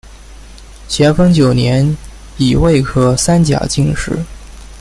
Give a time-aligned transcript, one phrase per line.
[0.87, 1.95] 咸丰九年
[2.35, 4.17] 己未科三甲进士。